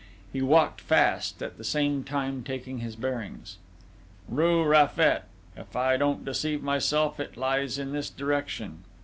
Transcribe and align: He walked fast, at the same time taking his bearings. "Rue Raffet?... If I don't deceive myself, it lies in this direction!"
He 0.33 0.41
walked 0.41 0.81
fast, 0.81 1.43
at 1.43 1.59
the 1.59 1.63
same 1.63 2.03
time 2.03 2.41
taking 2.41 2.79
his 2.79 2.95
bearings. 2.95 3.59
"Rue 4.27 4.63
Raffet?... 4.65 5.25
If 5.55 5.75
I 5.75 5.95
don't 5.95 6.25
deceive 6.25 6.63
myself, 6.63 7.19
it 7.19 7.37
lies 7.37 7.77
in 7.77 7.91
this 7.91 8.09
direction!" 8.09 8.83